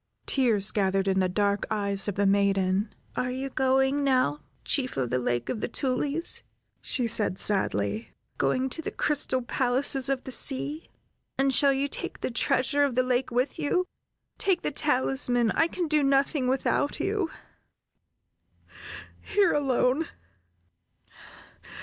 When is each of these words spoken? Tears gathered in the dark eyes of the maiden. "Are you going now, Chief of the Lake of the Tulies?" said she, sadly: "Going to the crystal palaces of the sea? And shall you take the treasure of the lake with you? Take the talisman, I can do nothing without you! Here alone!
Tears 0.25 0.71
gathered 0.71 1.07
in 1.07 1.19
the 1.19 1.29
dark 1.29 1.67
eyes 1.69 2.07
of 2.07 2.15
the 2.15 2.25
maiden. 2.25 2.89
"Are 3.15 3.29
you 3.29 3.51
going 3.51 4.03
now, 4.03 4.39
Chief 4.65 4.97
of 4.97 5.11
the 5.11 5.19
Lake 5.19 5.47
of 5.47 5.61
the 5.61 5.67
Tulies?" 5.67 6.41
said 6.81 7.37
she, 7.37 7.37
sadly: 7.43 8.09
"Going 8.39 8.67
to 8.71 8.81
the 8.81 8.89
crystal 8.89 9.43
palaces 9.43 10.09
of 10.09 10.23
the 10.23 10.31
sea? 10.31 10.89
And 11.37 11.53
shall 11.53 11.71
you 11.71 11.87
take 11.87 12.21
the 12.21 12.31
treasure 12.31 12.83
of 12.83 12.95
the 12.95 13.03
lake 13.03 13.29
with 13.29 13.59
you? 13.59 13.85
Take 14.39 14.63
the 14.63 14.71
talisman, 14.71 15.51
I 15.51 15.67
can 15.67 15.87
do 15.87 16.01
nothing 16.01 16.47
without 16.47 16.99
you! 16.99 17.29
Here 19.21 19.53
alone! 19.53 20.07